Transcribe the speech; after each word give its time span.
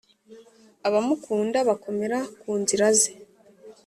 abamukunda 0.87 1.57
bakomera 1.69 2.17
ku 2.39 2.51
nzira 2.61 2.87
ze 2.99 3.11